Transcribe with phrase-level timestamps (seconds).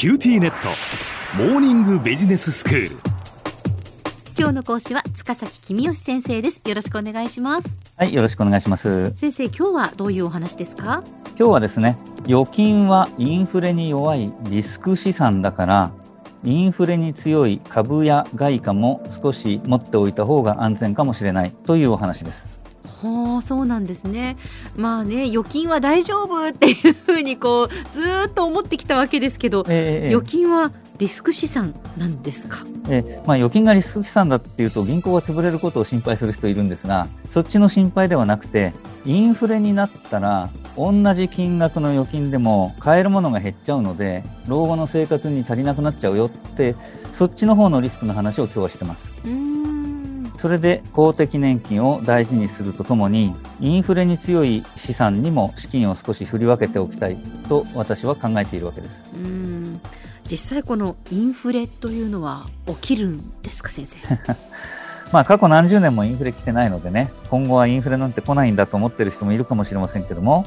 [0.00, 0.70] QTnet。
[1.36, 2.96] モーニングビジネススクール。
[4.38, 6.62] 今日の講師は塚崎公義先生です。
[6.64, 7.68] よろしくお願いします。
[7.98, 9.14] はい、よろしくお願いします。
[9.14, 11.04] 先生今日はどういうお話ですか？
[11.38, 15.92] 今日はですね、預金はインフレに弱いリスク資産だから、
[16.44, 22.46] インフレに強い株や外貨も少し持っておいた方が安全かもしれないというお話です。
[23.02, 24.36] はあそうなんですね。
[24.76, 32.58] まあね預金は大丈夫っていうふうにこうずーっと思ってきたわけですけど、えー預金はリスク資産なんですか？
[32.90, 38.74] えーまあ、預金がリスク資産だっていうと銀行が潰れることを心配する人いるんですがそっちの心配ではなくて
[39.06, 46.76] インフレになったら同じ金額の預金でも買えるものが減っちゃうので老後の生活に足りなくなっちゃうよって
[47.14, 49.10] そっちの方のリスクの話を今日はしてます。
[50.40, 59.04] それで公的年金を大事にするとともにインフレに強い資産にも資金を少し振り分けておきたいと私は考えているわけです。
[59.12, 59.80] うーん
[60.30, 63.98] 実際このインフレというのは起きるんですか先生？
[65.12, 70.46] まあ過去何十年もインフレ来てないのでね今後はインフレなんて来ないんだと思ってる人もいるかもしれませんけども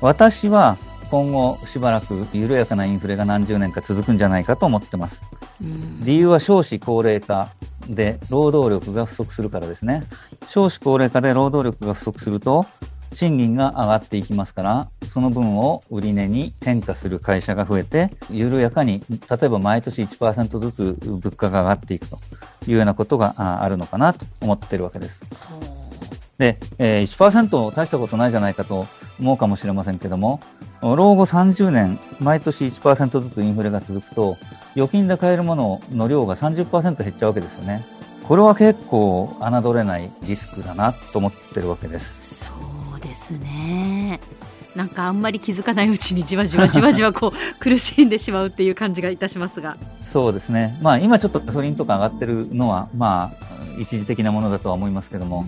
[0.00, 0.76] 私は
[1.10, 5.22] 今後しばらく緩やかなインフレが何十年か続くんじゃないかと思ってます。
[5.60, 7.48] うん理由は少子高齢化
[7.88, 10.02] で労働力が不足するからですね
[10.48, 12.66] 少子高齢化で労働力が不足すると
[13.14, 22.18] 賃金が上がっていきますからその分を売値に転嫁する会社が増えて緩やかに例えば毎年1%ずつ物価が上がっていくと
[22.66, 25.20] いうようなことがあるのかなと思ってるわけです。
[26.38, 28.86] はで、えー、1%大したことないじゃないかと
[29.20, 30.40] 思うかもしれませんけども
[30.80, 34.36] 老後30年毎年1%ずつインフレが続くと
[34.76, 37.84] 預金で買えるものの量が30%減っちゃうわけですよね。
[38.22, 42.50] これは結構侮れないリスクだなと思ってるわけです。
[42.52, 44.20] あそうですね。
[44.76, 49.76] なんかあんまり気づかないうちにじわじわじわじわこう苦しんでしまうっていう感じがいたしますが。
[50.02, 50.78] そうですね。
[50.82, 55.44] まあ今ちょっとガソリンとか上がってるのはまあ一時的なものだとは思いますけども、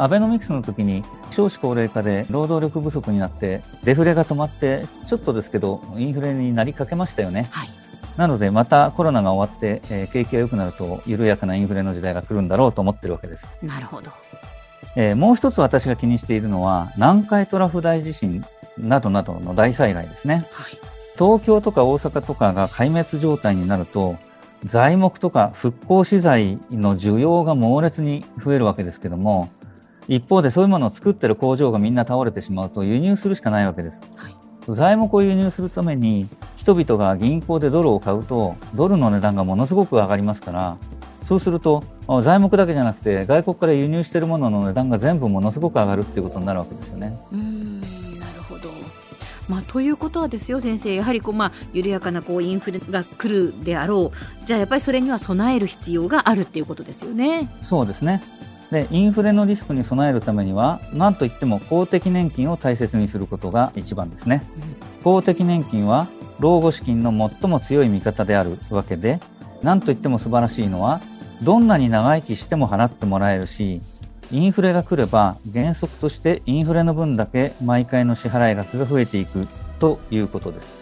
[0.00, 7.48] アベノミクスの時に少子高齢化で労働力不足になってデフレが止まってちょっとですけどインフレになりかけましたよね。
[7.50, 7.68] はい。
[8.16, 14.10] なのでまたコロナが終わって、えー景気が良くなると緩やかなインフレの時代が来るんだろうと思ってるわけです、なるほど。
[14.96, 18.42] えーもう一つ私が気にしているのは南海トラフ大地震
[18.78, 20.46] などなどの大災害ですね。
[20.50, 20.78] はい。
[21.18, 24.16] 東京とか大阪とかが壊滅状態になると
[24.64, 29.50] 材木とか復興資材の需要が猛烈に増えるわけですけども
[30.10, 34.36] 一方でそういうものを作ってる工場がみんな倒れてしまうと輸入するしかないわけですはい
[34.68, 40.76] 材木を輸入するために人々が銀行でドルを買うとドルの値段がものすごく上がりますから
[41.26, 47.18] そうするとあ材木だけじゃなくて外国から輸入しているものの値段が全部ものすごく上がるっていうことになるわけですよね。
[47.32, 47.80] うーん
[48.20, 48.68] なるほど。
[49.48, 57.48] まあ、ということはですよ先生やはりこう、まあ、緩やかなこうインフレが来るであろうじゃあやっぱりそれには備える必要があるっていうことですよね。
[57.62, 58.22] そうですね
[58.70, 64.42] でインフレのリスクに備えるためには何といっても公的年金を大切にすることが一番ですね。
[65.02, 66.06] 公的年金は
[66.38, 67.10] 老後資金の
[67.40, 69.20] 最も強い味方であるわけで
[69.62, 71.00] 何といっても素晴らしいのは
[71.42, 73.80] どんなに長生きしても払ってもらえるし
[74.30, 79.48] インフレが来れば原則としてインフレの分だけ毎回の支払い額が増えていく
[79.80, 80.79] ということです。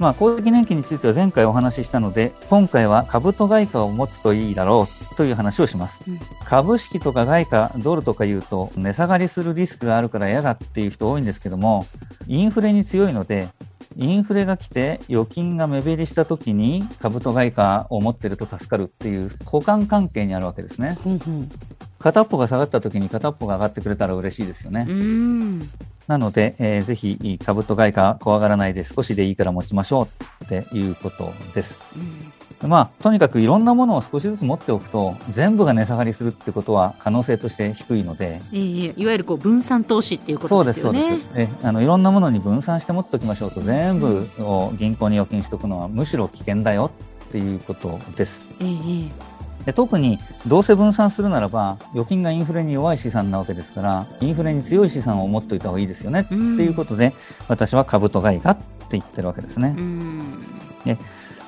[0.00, 6.00] はいまあ、公的年金については前回お話ししたので今回は株と外貨を持つといいだろうという話をします。
[6.08, 6.18] うん。
[6.44, 11.86] 株式とか外貨ドルとか言うと値下がりするリスクがあるから嫌だっていう人多いんですけども
[12.26, 13.50] インフレに強いので
[13.96, 20.96] インフレが来て預金が目減りした時に株と外貨を持ってると助かるっていう互換関係にあるわけですね。
[21.04, 21.50] ほんほん。
[21.98, 25.70] 片っぽが下がった時に片っぽが上がってくれたら嬉しいですよね、うーん
[26.10, 30.08] なので、えーぜひ株と外貨怖がらないで少しでいいから持ちましょ
[30.42, 31.84] うっていうことです。
[32.62, 32.68] うん。
[32.68, 38.42] まあ、とにかくいろんなものを少しずつ持っておくと全部が値下がりするってことは可能性として低いので。
[38.52, 41.00] ええいわゆるこう分散投資っていうこそうでとですすよね。
[41.00, 46.90] そうですえあのいろんなものに分散して持っておきましょうと全部を銀行に預金しておくのはむしろ危険だよ
[47.26, 48.48] っていうことです。
[48.60, 49.29] えええ
[49.64, 57.12] で特にどうせ分散するならば預金がインフレに弱い資産なわけですからインフレに強い資産を持っておいた方がいいですよねってうんいうことで
[57.48, 59.74] 私は株と外貨って言ってるわけですね。
[59.76, 60.44] うーん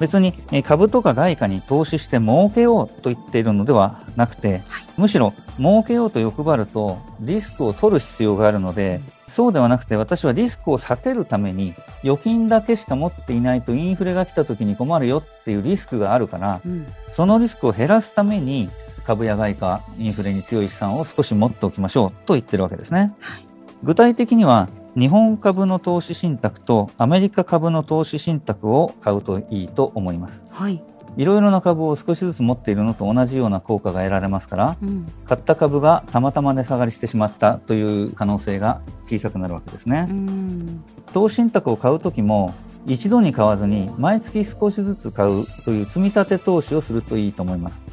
[0.00, 4.86] 別にえー株とか外貨に投資して儲けようと言っているのではなくて、はい。
[4.96, 16.86] むしろ儲けようと欲張るとリスクを取る必要があるので、そうではなくて私はリスクを避けるために預金だけしか持っていないとインフレが来た時に困るよっていうリスクがあるから、うん。
[17.12, 18.70] そのリスクを減らすために
[19.04, 23.14] 株や外貨、インフレに強い資産を少し持っておきましょうと言ってるわけですね。
[23.20, 23.44] はい。
[23.82, 24.68] 具体的には
[24.98, 30.44] 日本株の投資信託とアメリカ株の投資信託を買うといいと思います。
[30.50, 30.82] はい、
[31.16, 40.84] いろいろな株を少しずつ持っているのと同じような効果が得られますからうん、買った株がたまたま値下がりしてしまったという可能性が小さくなるわけですね、うん。
[41.12, 42.52] 投資信託を買うときも
[42.84, 47.84] 一度に買わずに毎月少しずつ買うという積み立て投資をするといいと思います。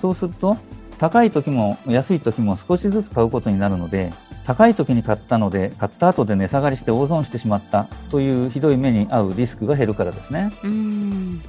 [0.00, 0.56] そうすると
[0.98, 4.12] 高い時も安い時も少しずつ買うことになるので
[4.44, 10.52] 高い時に買ったので買った後で値下がりして大損してしまったというひどい目に遭うリスクが減るからですね。
[10.64, 11.42] うん。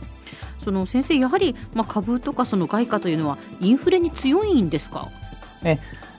[0.64, 5.10] その先生やはり、まあ、株とかその外貨というのはインフレに強いんですか？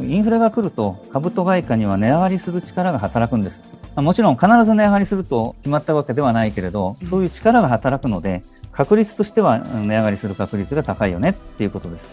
[0.01, 3.61] インフレが来ると株と外貨には値上がりする力が働くんです。
[3.95, 8.43] まあもちろん必ず値上がりすると決まったわけではないけれどそういう力が働くので
[8.75, 12.11] 確率としてはうん値上がりする確率が高いよねっていうことです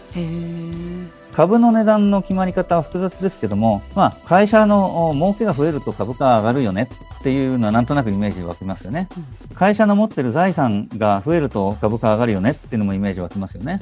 [1.32, 6.88] 株の値段の決まり方は複雑ですけども、まあ、会社のお儲けが増えると株価が上がるよね
[7.20, 9.08] っていうのはなんとなくイメージ湧きますよね。
[9.54, 13.80] 会社の持ってる財産が増えると株価上がるよねっていうのもイメージ湧きますよね。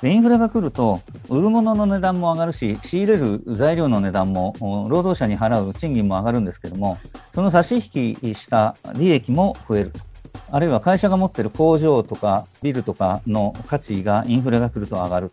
[0.00, 6.98] で、インフレが来ると、売るものの値段も上がるし、仕入れる材料の値段も、お労働者に払う賃金も上がるんですけども、
[7.34, 10.00] その差し引きした利益も増えると。
[10.50, 15.30] あるいは会社が持ってる工場とかビルとかの価値がインフレが来ると上がる。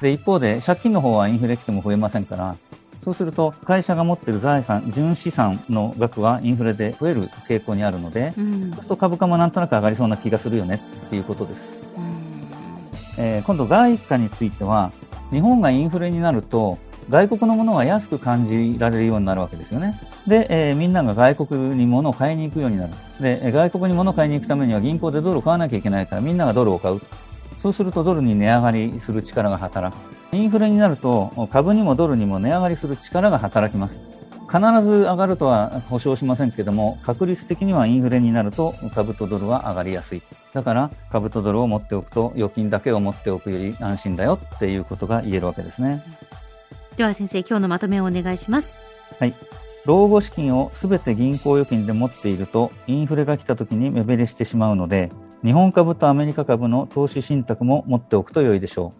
[0.00, 2.56] で、一方で借金の方はインフレ来ても増えませんから、
[3.04, 11.68] そうすると会社が持ってる財産、純資産の額はインフレで増える傾向にあるので、うんそうすると株価もなんとなく上がりそうな気がするよねっていうことです。
[11.96, 14.90] うんえー今度外貨については
[15.30, 16.78] 日本がインフレになると
[17.10, 20.00] 外国のものが安く感じられるようになるわけですよね。
[20.26, 22.92] で、えーみんなが外国に物を買いに行くようになる。
[23.20, 27.00] で、えー外国に物を買いに行くためには銀行でドルを買わなきゃいけないからみんながドルを買う。
[27.62, 30.36] そうするとドルに値上がりする力が働く。
[30.36, 33.98] インフレになると株にもドルにも値上がりする力が働きます。
[34.54, 40.22] 必ず上がるとは保証しませんけども確率的にはインフレになると株とドルは上がりやすい
[40.52, 46.04] だから株とドルを持っておくと預金だけを持っておくより安心だよっていうことが言えるわけですね
[46.96, 48.76] では先生今日のまとめをお願いします
[49.18, 49.34] はい
[49.84, 55.12] 老後資金をすべて銀行預金で持っているとインフレが来た時に目減りしてしまうので
[55.44, 58.94] 日本株とアメリカ株の投資信託も持っておくと良いでしょ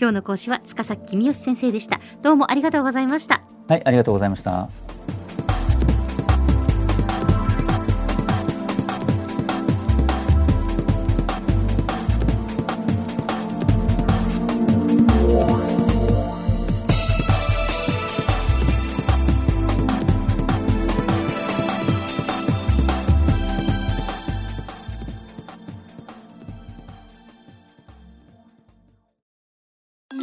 [0.00, 2.00] 今日の講師は塚崎君吉先生でした。
[2.22, 3.42] どうもありがとうございました。
[3.68, 4.68] うはいありがとうございました